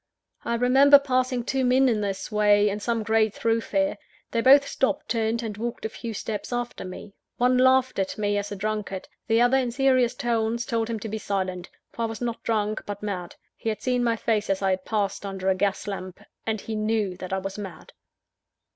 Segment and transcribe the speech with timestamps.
[0.43, 3.99] I remember passing two men in this way, in some great thoroughfare.
[4.31, 7.13] They both stopped, turned, and walked a few steps after me.
[7.37, 9.07] One laughed at me, as a drunkard.
[9.27, 12.81] The other, in serious tones, told him to be silent; for I was not drunk,
[12.87, 16.59] but mad he had seen my face as I passed under a gas lamp, and
[16.61, 17.93] he knew that I was mad.